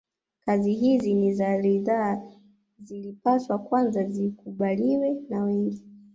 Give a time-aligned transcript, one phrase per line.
[0.45, 2.21] Kazi hizi ni za ridhaa
[2.79, 5.85] zilipaswa kwanza zikubaliwe na wengi